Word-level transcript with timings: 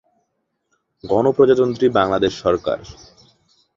গণপ্রজাতন্ত্রী 1.03 1.85
বাংলাদেশ 1.89 2.33
সরকার। 2.43 2.79